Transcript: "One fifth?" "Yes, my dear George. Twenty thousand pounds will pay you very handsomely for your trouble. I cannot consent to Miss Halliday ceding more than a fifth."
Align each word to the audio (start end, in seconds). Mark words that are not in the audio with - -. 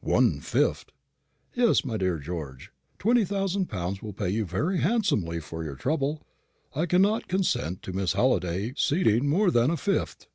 "One 0.00 0.40
fifth?" 0.40 0.90
"Yes, 1.54 1.84
my 1.84 1.96
dear 1.96 2.18
George. 2.18 2.72
Twenty 2.98 3.24
thousand 3.24 3.66
pounds 3.66 4.02
will 4.02 4.12
pay 4.12 4.28
you 4.30 4.44
very 4.44 4.80
handsomely 4.80 5.38
for 5.38 5.62
your 5.62 5.76
trouble. 5.76 6.26
I 6.74 6.86
cannot 6.86 7.28
consent 7.28 7.82
to 7.82 7.92
Miss 7.92 8.14
Halliday 8.14 8.72
ceding 8.76 9.28
more 9.28 9.52
than 9.52 9.70
a 9.70 9.76
fifth." 9.76 10.26